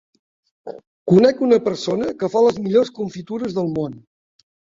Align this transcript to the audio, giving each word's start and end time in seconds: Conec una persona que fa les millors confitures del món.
Conec 1.11 1.43
una 1.47 1.59
persona 1.67 2.07
que 2.23 2.31
fa 2.37 2.41
les 2.47 2.57
millors 2.65 2.91
confitures 3.01 3.55
del 3.61 3.71
món. 3.79 3.97